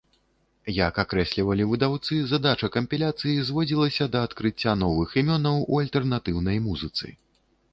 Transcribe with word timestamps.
Як 0.75 0.95
акрэслівалі 1.03 1.67
выдаўцы, 1.73 2.13
задача 2.31 2.69
кампіляцыі 2.77 3.45
зводзілася 3.49 4.09
да 4.17 4.25
адкрыцця 4.29 4.73
новых 4.85 5.09
імёнаў 5.23 5.63
у 5.71 5.83
альтэрнатыўнай 5.85 6.57
музыцы. 6.71 7.07